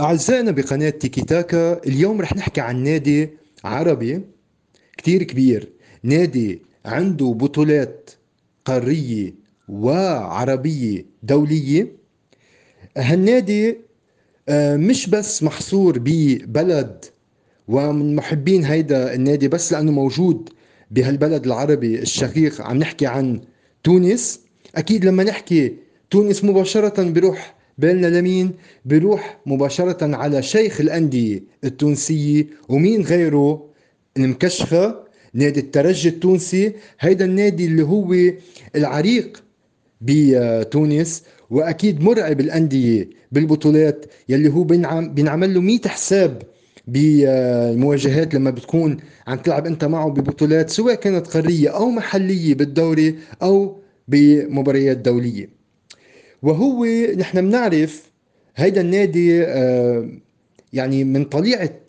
[0.00, 3.28] أعزائنا بقناة تيكي تاكا اليوم رح نحكي عن نادي
[3.64, 4.20] عربي
[4.96, 5.68] كتير كبير.
[6.02, 8.10] نادي عنده بطولات
[8.64, 9.34] قارية
[9.68, 11.92] وعربية دولية.
[12.96, 13.76] هالنادي
[14.48, 17.04] آه، مش بس محصور ببلد
[17.68, 20.48] ومن محبين هيدا النادي بس لأنه موجود
[20.90, 22.60] بهالبلد العربي الشقيق.
[22.60, 23.40] عم نحكي عن
[23.84, 24.40] تونس.
[24.76, 25.76] أكيد لما نحكي
[26.10, 28.52] تونس مباشرة بروح بالنا لمين
[28.84, 33.68] بروح مباشرة على شيخ الأندية التونسية ومين غيره؟
[34.16, 35.04] المكشخة
[35.34, 36.72] نادي الترجي التونسي.
[37.00, 38.14] هيدا النادي اللي هو
[38.76, 39.42] العريق
[40.00, 46.42] بتونس وأكيد مرعب الأندية بالبطولات يلي هو بينعمل له 100 حساب
[46.86, 53.78] بالمواجهات لما بتكون عم تلعب أنت معه ببطولات سواء كانت قارية أو محلية بالدوري أو
[54.08, 55.57] بمباريات دولية.
[56.42, 56.84] وهو
[57.16, 58.10] نحن بنعرف
[58.56, 60.08] هيدا النادي آه،
[60.72, 61.80] يعني من طليعة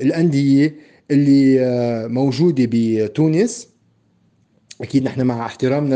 [0.00, 0.76] الأندية
[1.10, 3.68] اللي آه، موجودة بتونس.
[4.80, 5.94] أكيد نحن مع احترامنا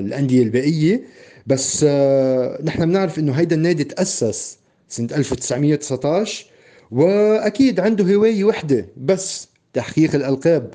[0.00, 1.04] للأندية الباقيه
[1.46, 6.46] بس آه، نحن بنعرف إنه هيدا النادي تأسس سنة 1919
[6.90, 10.74] وأكيد عنده هواية وحدة بس تحقيق الألقاب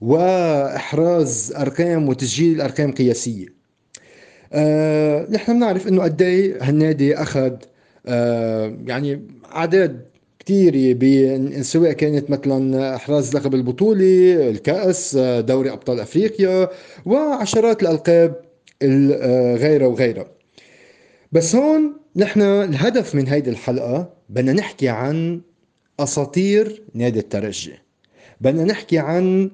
[0.00, 3.61] وإحراز أرقام وتسجيل أرقام قياسية.
[4.52, 7.52] آه نحن بنعرف إنه قد إيه هالنادي أخذ
[8.06, 9.22] آه يعني
[9.54, 10.06] أعداد
[10.38, 16.68] كثيرة سواء كانت مثلا إحراز لقب البطولة الكأس دوري أبطال أفريقيا
[17.06, 18.34] وعشرات الألقاب
[19.56, 20.26] غيرها وغيرها.
[21.32, 25.40] بس هون نحن الهدف من هيدي الحلقة بدنا نحكي عن
[26.00, 27.72] أساطير نادي الترجي.
[28.40, 29.50] بدنا نحكي عن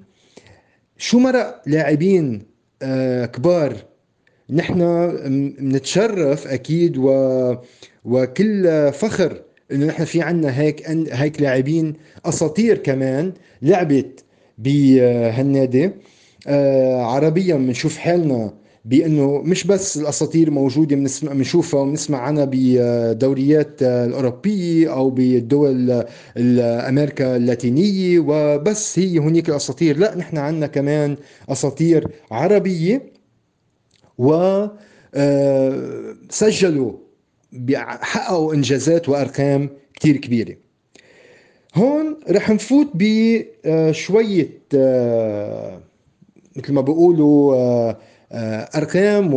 [0.98, 2.42] شو مرق لاعبين
[2.82, 3.76] آه، كبار
[4.50, 4.78] نحن
[5.58, 7.54] بنتشرف أكيد و
[8.04, 14.24] وكل فخر إنه نحن في عنا هيك هيك لاعبين أساطير كمان لعبت
[14.58, 15.90] بهالنادي.
[16.46, 24.92] آه عربيا بنشوف حالنا بأنه مش بس الأساطير موجودة بنسمع بنشوفها وبنسمع عنها بدوريات الأوروبية
[24.92, 26.04] أو بدول
[26.38, 29.98] أمريكا اللاتينية وبس هي هنيك الأساطير.
[29.98, 31.16] لا نحن عندنا كمان
[31.48, 33.17] أساطير عربية.
[34.18, 34.32] و
[35.14, 36.92] آه، سجلوا
[37.80, 40.56] حققوا إنجازات وأرقام كثير كبيرة.
[41.74, 45.80] هون رح نفوت بشويه آه،
[46.56, 47.96] مثل ما بيقولوا آه،
[48.76, 49.30] أرقام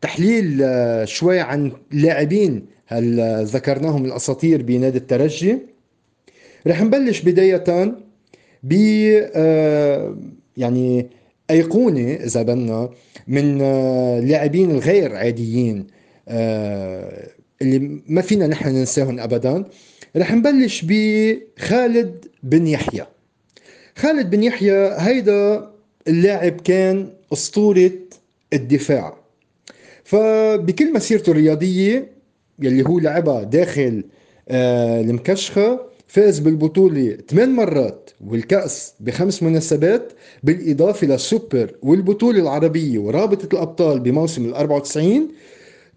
[0.00, 0.64] وتحليل
[1.08, 5.58] شوي عن لاعبين هل ذكرناهم الأساطير بنادي الترجي.
[6.66, 7.94] رح نبلش بداية
[8.62, 8.72] ب
[10.56, 11.06] يعني
[11.50, 12.90] أيقونة إذا بدنا
[13.28, 15.86] من اللاعبين الغير عاديين
[16.28, 17.28] آه،
[17.62, 19.64] اللي ما فينا نحن ننساهم ابدا.
[20.16, 23.06] رح نبلش بخالد بن يحيى.
[23.96, 25.70] خالد بن يحيى هيدا
[26.08, 27.90] اللاعب كان أسطورة
[28.52, 29.16] الدفاع.
[30.04, 32.12] فبكل مسيرته الرياضية
[32.62, 34.04] يلي هو لعبها داخل
[34.48, 35.80] آه، المكشخة
[36.14, 44.54] فاز بالبطولة ثمان مرات والكأس بخمس مناسبات بالإضافة للسوبر والبطولة العربية ورابطة الأبطال بموسم ال
[44.54, 45.28] 94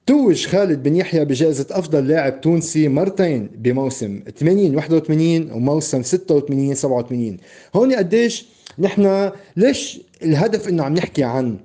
[0.05, 7.37] توج خالد بن يحيى بجائزة أفضل لاعب تونسي مرتين بموسم 80 81 وموسم 86 87
[7.75, 8.45] هون قديش
[8.79, 11.57] نحن ليش الهدف إنه عم نحكي عن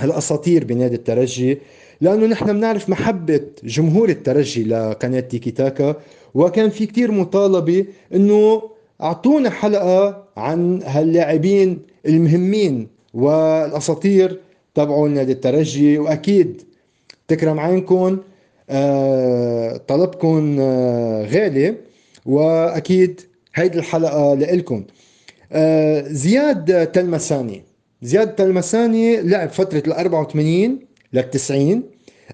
[0.00, 1.58] هالأساطير بنادي الترجي؟
[2.00, 5.96] لأنه نحن بنعرف محبة جمهور الترجي لقناة تيكي تاكا
[6.34, 7.84] وكان في كتير مطالبة
[8.14, 8.62] إنه
[9.02, 14.40] أعطونا حلقة عن هاللاعبين المهمين والأساطير
[14.74, 15.98] تبعوا نادي الترجي.
[15.98, 16.62] وأكيد
[17.28, 18.18] تكرم عينكم
[18.70, 21.74] آه طلبكم آه غالي.
[22.26, 23.20] وأكيد
[23.54, 24.84] هيدي الحلقة لإلكم.
[25.52, 27.62] آه زياد تلمساني.
[28.02, 30.78] زياد تلمساني لعب فترة ال 84
[31.12, 31.82] لل 90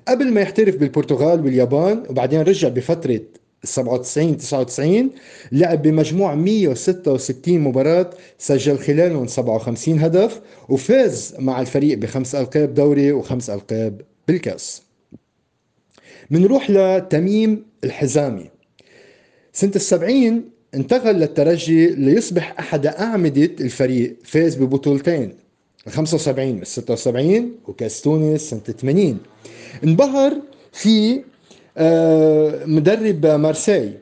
[0.09, 3.21] قبل ما يحترف بالبرتغال واليابان وبعدين رجع بفترة
[3.65, 5.11] 97 99
[5.53, 13.51] لعب بمجموع 166 مباراة سجل خلالهم 57 هدف وفاز مع الفريق بخمس ألقاب دوري وخمس
[13.51, 14.83] ألقاب بالكأس.
[16.31, 18.51] منروح لتميم الحزامي.
[19.53, 25.35] سنة السبعين انتقل للترجي ليصبح أحد أعمدة الفريق فاز ببطولتين
[25.87, 29.19] ال 75 ال 76 وكاس تونس سنة 80
[29.85, 30.37] انبهر
[30.73, 31.23] في
[32.67, 33.93] مدرب مارسي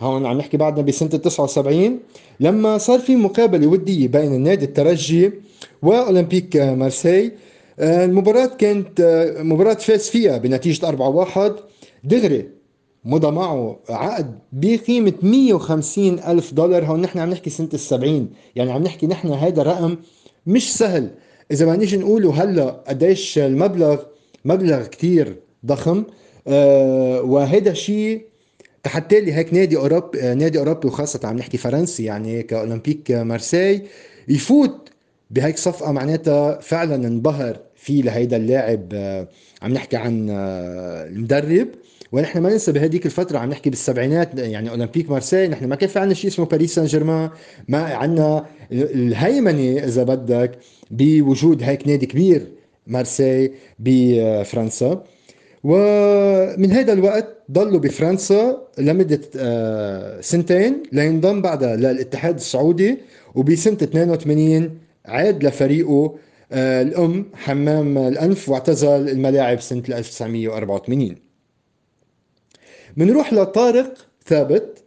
[0.00, 1.98] هون عم نحكي بعدنا بسنة 79
[2.40, 5.32] لما صار في مقابلة ودية بين النادي الترجي
[5.82, 7.32] وأولمبيك مارسي
[7.80, 11.52] آه، المباراة كانت آه، مباراة فاز فيها بنتيجة 4-1
[12.04, 12.48] دغري
[13.04, 16.84] مضى معه عقد بقيمة 150 ألف دولار.
[16.84, 18.30] هون نحن عم نحكي سنة السبعين.
[18.56, 19.96] يعني عم نحكي نحن هذا رقم
[20.46, 21.10] مش سهل.
[21.50, 24.02] إذا ما نيجي نقوله هلا قديش المبلغ
[24.44, 25.36] مبلغ كتير
[25.66, 25.98] ضخم.
[25.98, 26.04] آه
[27.24, 28.22] وهذا شيء
[28.86, 33.82] حتى لي هيك نادي اوروبي نادي أوروبي وخاصة عم نحكي فرنسي يعني كأولمبيك مارسي
[34.28, 34.88] يفوت
[35.30, 39.28] بهيك صفقة معناتها فعلا انبهر في لهيدا اللاعب آه،
[39.62, 41.68] عم نحكي عن آه، المدرب.
[42.12, 45.98] ونحن ما ننسى بهديك الفترة عم نحكي بالسبعينات يعني أولمبيك مارسي نحن ما كان في
[45.98, 47.30] عندنا شيء اسمه باريس سان جيرمان
[47.68, 50.58] ما عندنا الهيمنة إذا بدك
[50.90, 52.46] بوجود هيك نادي كبير
[52.86, 55.04] مارسي بفرنسا.
[55.64, 62.98] ومن هذا الوقت ضلوا بفرنسا لمدة آه، سنتين لينضم بعدها للاتحاد السعودي
[63.34, 66.14] وبسنة 82 عاد لفريقه
[66.52, 71.16] آه، الأم حمام الأنف واعتزل الملاعب سنة 1984
[72.96, 73.94] بنروح لطارق
[74.26, 74.78] ثابت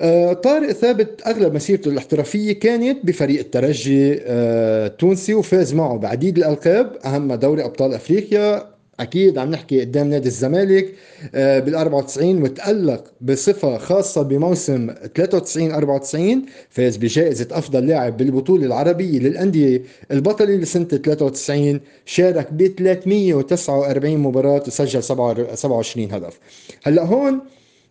[0.00, 7.36] آه، طارق ثابت أغلب مسيرته الاحترافية كانت بفريق الترجي التونسي وفاز معه بعديد الألقاب اهمها
[7.36, 10.94] دوري أبطال أفريقيا أكيد عم نحكي قدام نادي الزمالك
[11.34, 19.18] آه، بال 94 وتألق بصفة خاصة بموسم 93 94 فاز بجائزة أفضل لاعب بالبطولة العربية
[19.18, 26.38] للأندية البطلة لسنة 93 شارك ب 349 مباراة وسجل 27 هدف
[26.84, 27.40] هلأ هون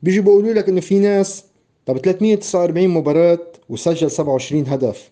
[0.04, 1.44] بيجي بيقولوا لك إنه في ناس
[1.86, 5.12] طب 349 مباراة وسجل 27 هدف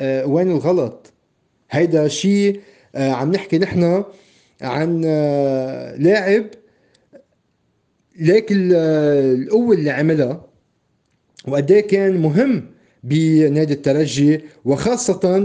[0.00, 1.12] أه وين الغلط؟
[1.70, 2.60] هيدا شيء
[2.94, 4.04] أه عم نحكي نحن
[4.62, 6.44] عن آه، لاعب
[8.18, 10.46] ليك القوة اللي عملها
[11.48, 12.64] وقد إيه كان مهم
[13.04, 15.38] بنادي الترجي وخاصة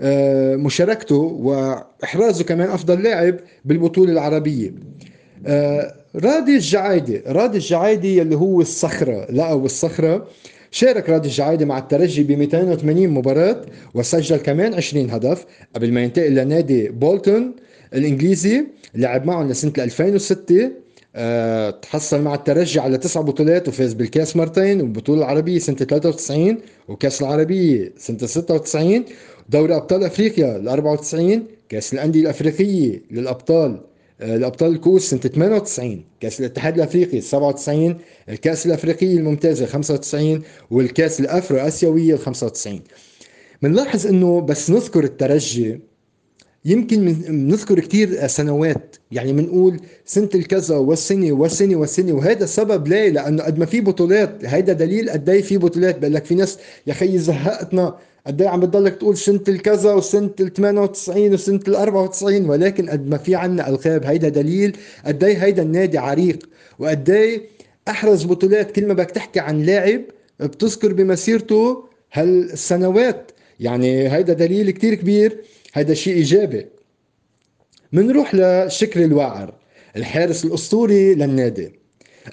[0.00, 4.72] بمشاركته وإحرازه كمان أفضل لاعب بالبطولة العربية.
[5.46, 10.28] آه، رادي الجعايدي رادي الجعايدي اللي هو الصخرة لقوا الصخرة.
[10.70, 13.62] شارك رادي الجعايدي مع الترجي ب 280 مباراة
[13.94, 17.56] وسجل كمان 20 هدف قبل ما ينتقل لنادي بولتون.
[17.94, 20.70] الإنجليزي لعب معهم لسنة 2006
[21.16, 26.58] أه تحصل مع الترجي على تسع بطولات وفاز بالكاس مرتين والبطوله العربية سنة 93
[26.88, 29.04] وكاس العربية سنة 96
[29.48, 33.80] دوري أبطال أفريقيا ال 94 كاس الأندية الأفريقية للأبطال
[34.20, 37.98] آه، الابطال الكؤوس سنة 98 كاس الاتحاد الأفريقي 97
[38.28, 42.80] الكاس الافريقيه الممتازة 95 والكاس الافرو اسيويه 95
[43.62, 45.80] بنلاحظ إنه بس نذكر الترجي
[46.64, 47.04] يمكن
[47.48, 48.96] نذكر كثير سنوات.
[49.12, 54.44] يعني بنقول سنة الكذا والسنة والسنة والسنة وهذا السبب ليه لأنه قد ما في بطولات
[54.44, 55.98] هيدا دليل قد إيه في بطولات.
[55.98, 60.30] بقول لك في ناس يا خيي زهقتنا قد إيه عم بتضلك تقول سنة الكذا وسنة
[60.40, 64.76] ال 98 وسنة ال 94 ولكن قد ما في عنا ألقاب هيدا دليل
[65.06, 66.48] قد إيه هيدا النادي عريق.
[66.78, 67.42] وقد إيه
[67.88, 70.00] أحرز بطولات كل ما بدك تحكي عن لاعب
[70.40, 73.30] بتذكر بمسيرته هالسنوات.
[73.60, 75.38] يعني هيدا دليل كتير كبير.
[75.74, 76.66] هذا شيء إيجابي.
[77.92, 79.54] منروح لشكري الواعر
[79.96, 81.72] الحارس الأسطوري للنادي.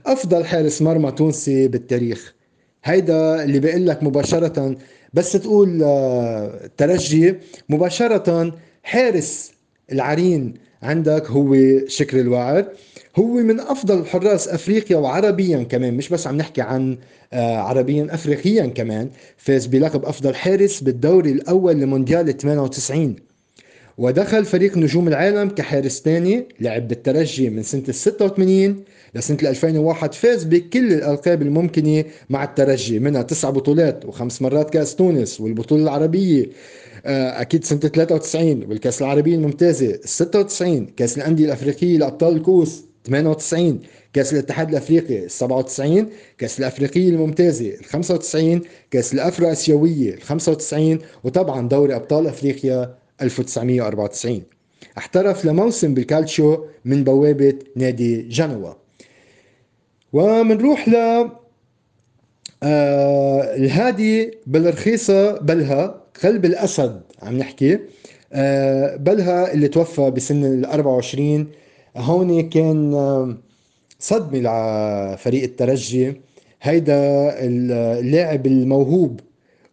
[0.05, 2.35] أفضل حارس مرمى تونسي بالتاريخ.
[2.83, 4.77] هيدا اللي بيقول لك مباشرة
[5.13, 7.35] بس تقول آه، ترجي
[7.69, 8.53] مباشرة
[8.83, 9.51] حارس
[9.91, 10.53] العرين
[10.83, 11.55] عندك هو
[11.87, 12.65] شكري الواعر.
[13.15, 16.97] هو من أفضل حراس أفريقيا وعربيا كمان مش بس عم نحكي عن
[17.33, 19.09] آه، عربيا افريقيا كمان.
[19.37, 23.15] فاز بلقب أفضل حارس بالدوري الأول لمونديال 98
[23.97, 28.83] ودخل فريق نجوم العالم كحارس ثاني لعب بالترجي من سنة ال 86
[29.15, 35.41] لسنة 2001 فاز بكل الألقاب الممكنة مع الترجي منها تسع بطولات وخمس مرات كأس تونس
[35.41, 36.45] والبطولة العربية
[37.05, 43.79] آه، أكيد سنة 93 والكأس العربية الممتازة 96 كأس الأندية الأفريقية لأبطال الكوس 98
[44.13, 48.61] كأس الاتحاد الأفريقي 97 كأس الأفريقية الممتازة 95
[48.91, 54.43] كأس الأفرو آسيوية 95 وطبعا دوري أبطال أفريقيا 1994
[54.97, 58.73] احترف لموسم بالكالتشو من بوابة نادي جنوا.
[60.13, 60.95] ومنروح ل
[62.63, 67.79] آه الهادي بالرخيصة بلها قلب الأسد عم نحكي.
[68.33, 71.47] آه بلها اللي توفى بسن ال 24
[71.97, 73.37] هون كان آه
[73.99, 76.21] صدمة لفريق الترجي.
[76.61, 76.95] هيدا
[77.39, 79.19] اللاعب الموهوب.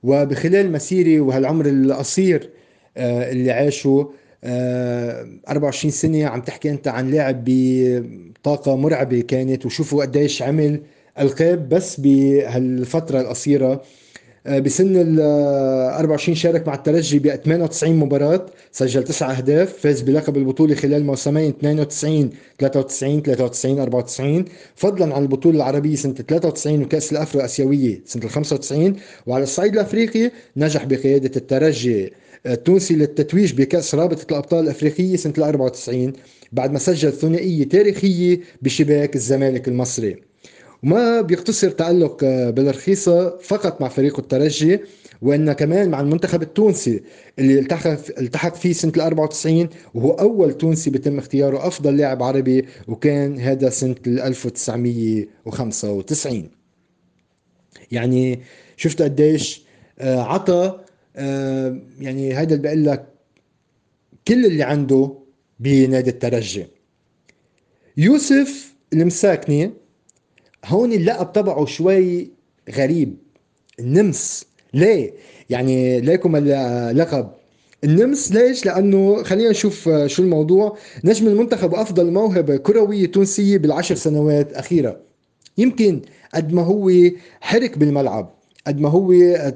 [0.02, 2.50] وبخلال مسيري وهالعمر القصير
[2.96, 4.04] اللي عاشوا
[4.44, 10.80] 24 آه، سنة عم تحكي أنت عن لاعب بطاقة مرعبة كانت وشوفوا قديش عمل
[11.18, 13.82] ألقاب بس بهالفترة القصيرة.
[14.46, 20.36] آه، بسن ال 24 شارك مع الترجي ب 98 مباراة سجل تسع أهداف فاز بلقب
[20.36, 24.44] البطولة خلال موسمين 92 93 93 94
[24.76, 28.96] فضلا عن البطولة العربية سنة 93 وكأس الأفرو آسيوية سنة 95
[29.26, 32.12] وعلى الصعيد الأفريقي نجح بقيادة الترجي
[32.46, 36.12] التونسي للتتويج بكأس رابطة الأبطال الأفريقية سنة 94
[36.52, 40.16] بعد ما سجل ثنائية تاريخية بشباك الزمالك المصري.
[40.82, 44.80] وما بيقتصر تألق آه، بالرخيصة فقط مع فريق الترجي
[45.22, 47.02] وإن كمان مع المنتخب التونسي
[47.38, 52.66] اللي التحق التحق فيه سنة ال 94 وهو أول تونسي بيتم اختياره أفضل لاعب عربي
[52.88, 56.50] وكان هذا سنة 1995
[57.92, 58.40] يعني
[58.76, 59.62] شفت قديش
[59.98, 60.80] آه، عطى
[61.14, 63.08] يعني هذا اللي بقول لك
[64.28, 65.14] كل اللي عنده
[65.60, 66.66] بنادي الترجي.
[67.96, 69.70] يوسف المساكني
[70.64, 72.30] هون اللقب تبعه شوي
[72.70, 73.16] غريب.
[73.80, 74.46] النمس.
[74.74, 75.12] ليه؟
[75.50, 77.30] يعني ليكم اللقب
[77.84, 80.78] النمس ليش؟ لأنه خلينا نشوف شو الموضوع.
[81.04, 85.00] نجم المنتخب أفضل موهبة كروية تونسية بالعشر سنوات أخيرة.
[85.58, 86.02] يمكن
[86.34, 86.90] قد ما هو
[87.40, 88.34] حرك بالملعب.
[88.66, 89.12] قد ما هو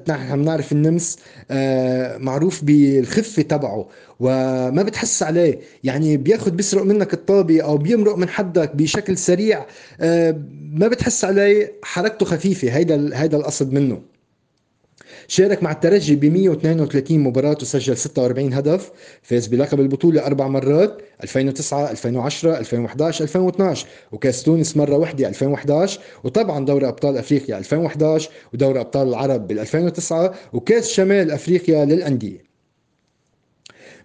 [0.08, 1.18] نحن بنعرف النمس
[1.50, 3.88] آه، معروف بالخفه تبعه
[4.20, 5.58] وما بتحس عليه.
[5.84, 9.66] يعني بياخذ بيسرق منك الطابة أو بيمرق من حدك بشكل سريع
[10.00, 10.40] آه،
[10.72, 12.68] ما بتحس عليه حركته خفيفة.
[12.68, 14.15] هيدا هيدا القصد منه.
[15.28, 18.90] شارك مع الترجي ب 132 مباراة وسجل 46 هدف
[19.22, 26.64] فاز بلقب البطولة أربع مرات 2009 2010 2011 2012 وكاس تونس مرة واحدة 2011 وطبعا
[26.64, 32.46] دوري أبطال أفريقيا 2011 ودوري أبطال العرب بال 2009 وكاس شمال أفريقيا للأندية.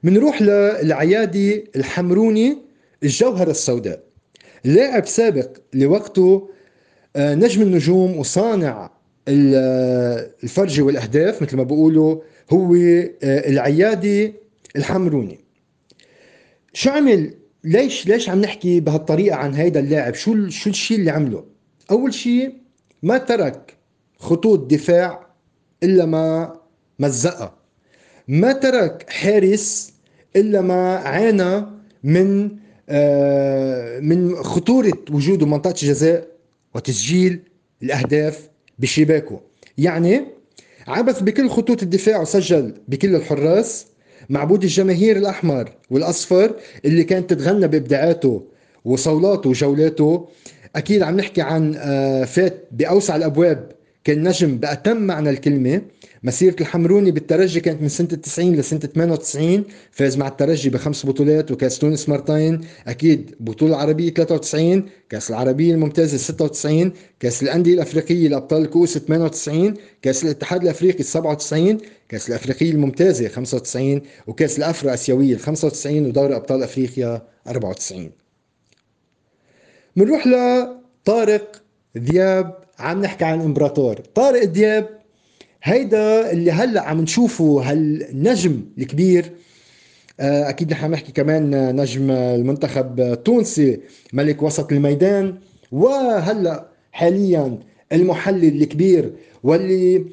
[0.04, 2.58] منروح للعيادي الحمروني
[3.04, 4.04] الجوهرة السوداء.
[4.66, 6.50] لاعب سابق لوقته
[7.16, 8.92] آه، نجم النجوم وصانع
[9.28, 12.22] الفرجة والأهداف مثل ما بقولوا
[12.54, 14.34] هو آه، العيادي
[14.76, 15.40] الحمروني.
[16.74, 21.46] شو عمل؟ ليش ليش عم نحكي بهالطريقة عن هيدا اللاعب؟ شو شو الشيء اللي عمله؟
[21.92, 22.54] أول شيء
[23.04, 23.78] ما ترك
[24.18, 25.28] خطوط دفاع
[25.84, 26.56] إلا ما
[27.00, 27.56] مزقها.
[28.28, 29.94] ما ترك حارس
[30.36, 31.66] إلا ما عانى
[32.04, 32.50] من
[32.90, 36.28] آه، من خطورة وجوده منطقة الجزاء
[36.76, 37.40] وتسجيل
[37.84, 38.50] الأهداف
[38.82, 39.40] بشباكه.
[39.78, 40.22] يعني
[40.88, 43.86] عبث بكل خطوط الدفاع وسجل بكل الحراس
[44.30, 48.44] معبود الجماهير الأحمر والأصفر اللي كانت تتغنى بإبداعاته
[48.86, 50.28] وصولاته وجولاته.
[50.76, 53.72] أكيد عم نحكي عن آه، فات بأوسع الأبواب
[54.04, 55.82] كان نجم بأتم معنى الكلمة.
[56.24, 61.80] مسيرة الحمروني بالترجي كانت من سنة 90 لسنة 98 فاز مع الترجي بخمس بطولات وكاس
[61.80, 68.98] تونس مرتين أكيد بطولة عربية 93 كاس العربية الممتازة 96 كاس الأندية الأفريقية لأبطال الكؤوس
[68.98, 71.78] 98 كاس الاتحاد الأفريقي 97
[72.10, 78.12] كاس الأفريقية الممتازة 95 وكاس الأفرو آسيوية 95 ودوري أبطال أفريقيا 94
[79.96, 81.62] بنروح لطارق
[81.98, 83.96] ذياب عم نحكي عن امبراطور.
[83.96, 85.02] طارق دياب
[85.64, 89.32] هيدا اللي هلأ عم نشوفه هالنجم الكبير
[90.20, 93.80] آه، أكيد نحن نحكي كمان نجم المنتخب التونسي
[94.14, 95.36] ملك وسط الميدان
[95.72, 97.60] وهلأ حاليا
[97.92, 100.06] المحلل الكبير واللي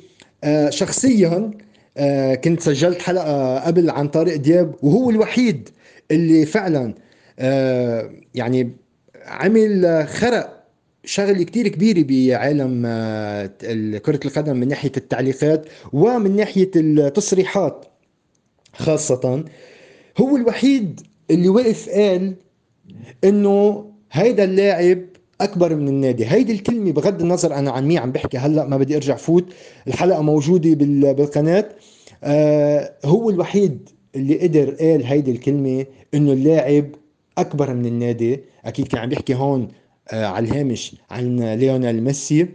[0.44, 1.50] آه، شخصيا
[1.96, 5.68] آه، كنت سجلت حلقة قبل عن طارق دياب وهو الوحيد
[6.10, 6.94] اللي فعلا
[8.34, 8.70] يعني
[9.26, 10.57] عمل خرق
[11.04, 13.46] شغله كتير كبيره بعالم آه،
[13.98, 17.84] كرة القدم من ناحية التعليقات ومن ناحية التصريحات
[18.72, 19.44] خاصة.
[20.18, 21.00] هو الوحيد
[21.30, 22.34] اللي وقف قال
[23.24, 24.98] إنه هيدا اللاعب
[25.40, 26.26] أكبر من النادي.
[26.26, 29.44] هيدي الكلمة بغض النظر أنا عن مين عم بحكي هلأ ما بدي أرجع فوت.
[29.88, 30.74] الحلقة موجودة
[31.12, 31.68] بالقناة.
[32.24, 36.86] آه هو الوحيد اللي قدر قال هيدي الكلمة إنه اللاعب
[37.38, 38.40] أكبر من النادي.
[38.64, 39.68] أكيد كان عم بيحكي هون
[40.12, 42.48] على الهامش عن ليونيل ميسي.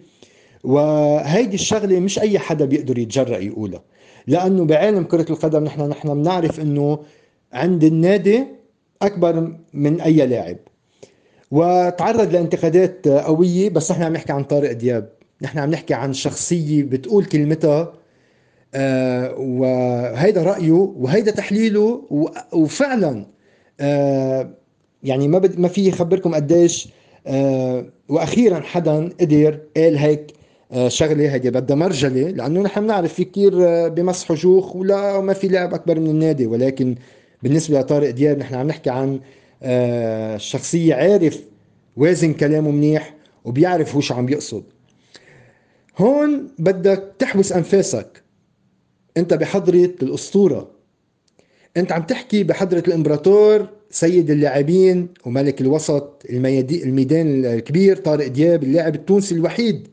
[0.63, 3.81] وهيدي الشغلة مش أي حدا بيقدر يتجرأ يقولها
[4.27, 6.99] لأنه بعالم كرة القدم نحن نحن بنعرف إنه
[7.53, 8.43] عند النادي
[9.01, 10.57] أكبر من أي لاعب.
[11.51, 15.09] وتعرض لانتقادات قوية بس نحن عم نحكي عن طارق دياب
[15.41, 17.93] نحن عم نحكي عن شخصية بتقول كلمتها.
[18.75, 22.01] آه وهيدا رأيه وهيدا تحليله
[22.53, 23.25] وفعلا
[23.79, 24.49] آه
[25.03, 26.91] يعني ما ما في خبركم قديش آه،
[28.09, 30.33] وأخيرا حدا قدر قال هيك
[30.71, 35.33] آه، شغلة هيدي بدها مرجلة لأنه نحن بنعرف في كثير آه، بمسحوا جوخ ولا ما
[35.33, 36.95] في لاعب أكبر من النادي ولكن
[37.43, 39.19] بالنسبة لطارق دياب نحن عم نحكي عن
[40.37, 41.43] شخصية عارف
[41.97, 43.15] وازن كلامه منيح
[43.45, 44.63] وبيعرف هو شو عم يقصد.
[45.97, 48.23] هون بدك تحبس أنفاسك.
[49.17, 50.71] أنت بحضرة الأسطورة.
[51.77, 59.35] انت عم تحكي بحضرة الامبراطور سيد اللاعبين وملك الوسط الميدان الكبير طارق دياب اللاعب التونسي
[59.35, 59.87] الوحيد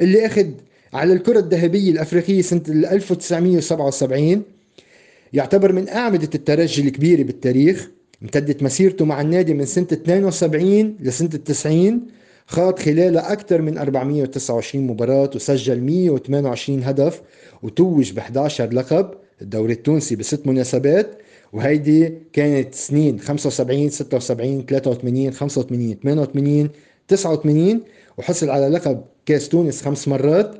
[0.00, 0.46] اللي أخذ
[0.92, 4.42] على الكرة الذهبية الأفريقية سنة 1977
[5.32, 7.90] يعتبر من أعمدة الترجي الكبيرة بالتاريخ.
[8.22, 12.00] امتدت مسيرته مع النادي من سنة 72 لسنة 90
[12.46, 17.22] خاض خلالها أكثر من 429 مباراة وسجل 128 هدف
[17.62, 19.10] وتوج ب 11 لقب.
[19.42, 21.18] الدوري التونسي بست مناسبات
[21.52, 26.68] وهيدي كانت سنين 75 76 83 85 88
[27.08, 27.80] 89
[28.18, 30.54] وحصل على لقب كاس تونس خمس مرات.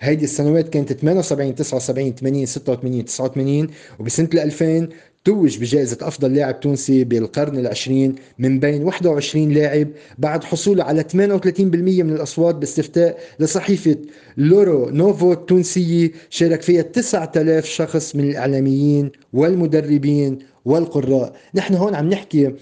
[0.00, 3.68] هيدي السنوات كانت 78 79 80 86 89
[4.00, 4.88] وبسنة 2000
[5.26, 11.14] توج بجائزة أفضل لاعب تونسي بالقرن العشرين من بين 21 لاعب بعد حصوله على 38%
[11.14, 13.96] من الأصوات باستفتاء لصحيفة
[14.36, 21.36] لورو نوفو التونسية شارك فيها 9000 شخص من الإعلاميين والمدربين والقراء.
[21.54, 22.52] نحن هون عم نحكي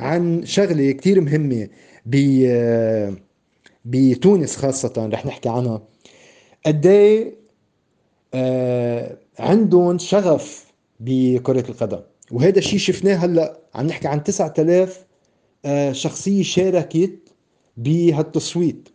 [0.00, 1.68] عن شغلة كتير مهمة
[3.84, 5.82] بتونس خاصة رح نحكي عنها.
[6.66, 6.86] قد
[8.34, 12.00] آه عندهم شغف بكرة القدم.
[12.32, 15.06] وهذا الشيء شفناه هلأ عم نحكي عن 9000
[15.64, 17.18] آه شخصية شاركت
[17.76, 18.88] بهالتصويت.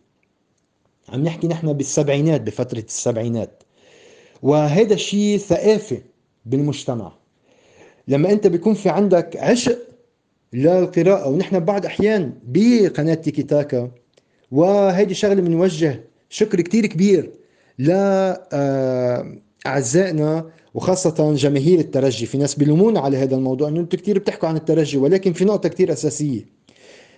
[1.08, 3.62] عم نحكي نحن بالسبعينات بفترة السبعينات.
[4.42, 6.02] وهذا الشيء ثقافة
[6.46, 7.12] بالمجتمع.
[8.08, 9.78] لما أنت بيكون في عندك عشق
[10.52, 13.90] للقراءة ونحن بعض أحيان بقناة تيكي تاكا
[14.50, 17.32] وهيدي شغلة بنوجه شكر كتير كبير
[17.78, 18.38] لأعزائنا
[20.38, 24.56] آه، وخاصة جماهير الترجي في ناس بيلومونا على هذا الموضوع إنه أنتم كثير بتحكوا عن
[24.56, 26.46] الترجي ولكن في نقطة كثير أساسية.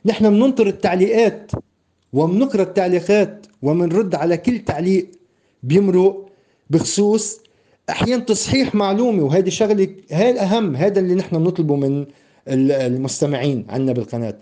[0.04, 1.52] نحن بننطر التعليقات
[2.12, 5.10] وبنقرا التعليقات وبنرد على كل تعليق
[5.62, 6.26] بيمرق
[6.70, 7.40] بخصوص
[7.90, 12.06] أحيانا تصحيح معلومة وهذه شغلة هاي الأهم هذا اللي نحن بنطلبه من
[12.48, 14.34] المستمعين عنا بالقناة.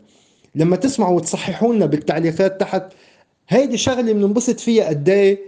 [0.55, 2.83] لما تسمعوا وتصححوا لنا بالتعليقات تحت
[3.49, 5.39] هيدي شغلة بننبسط فيها قد إيه؟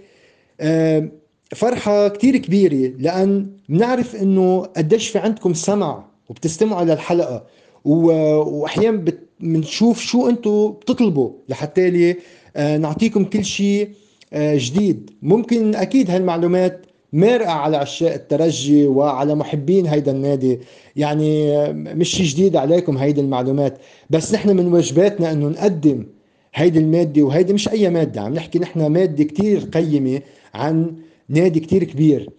[1.54, 7.44] فرحة كتير كبيرة لأن بنعرف إنه قديش في عندكم سمع وبتستمعوا للحلقة
[7.84, 9.04] وأحيانا
[9.40, 12.16] بنشوف شو أنتم بتطلبوا لحتى
[12.56, 13.88] آه، نعطيكم كل شيء
[14.32, 15.10] آه، جديد.
[15.22, 20.60] ممكن أكيد هالمعلومات مارقة على عشاق الترجي وعلى محبين هيدا النادي.
[20.96, 23.78] يعني آه، مش جديد عليكم هيدي المعلومات.
[24.10, 26.06] بس نحن من واجباتنا إنه نقدم
[26.54, 28.20] هيدي المادة وهيدي مش أي مادة.
[28.20, 30.20] عم نحكي نحن مادة كتير قيمة
[30.54, 30.94] عن
[31.30, 32.30] نادي كتير كبير.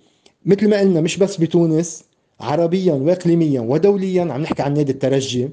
[0.46, 2.04] مثل ما قلنا مش بس بتونس
[2.40, 5.50] عربيا واقليميا ودوليا عم نحكي عن نادي الترجي.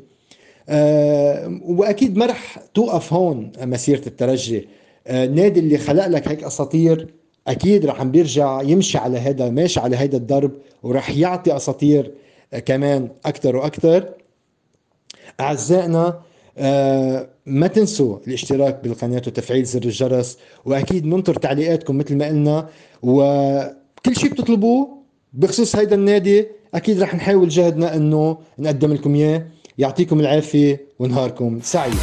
[0.69, 4.69] أه وأكيد ما رح توقف هون مسيرة الترجي.
[5.07, 7.07] أه النادي اللي خلق لك هيك أساطير
[7.49, 12.13] أكيد رح بيرجع يمشي على هذا ماشي على هذا الدرب ورح يعطي أساطير
[12.53, 14.09] أه كمان أكثر وأكثر
[15.41, 16.21] أعزائنا
[17.47, 22.69] ما تنسوا الاشتراك بالقناة وتفعيل زر الجرس وأكيد ننطر تعليقاتكم مثل ما قلنا
[23.03, 24.99] وكل شيء بتطلبوه
[25.33, 29.47] بخصوص هيدا النادي أكيد رح نحاول جهدنا أنه نقدم لكم إياه.
[29.79, 31.95] يعطيكم العافية ونهاركم سعيد.